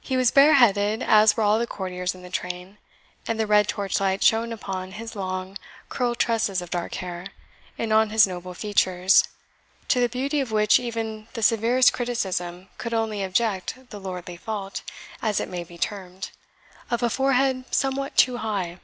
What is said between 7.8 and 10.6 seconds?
on his noble features, to the beauty of